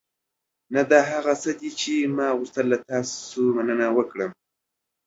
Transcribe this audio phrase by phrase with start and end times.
[0.73, 2.65] نه، دا هغه څه دي چې ما غوښتل.
[2.71, 3.87] له تاسو مننه.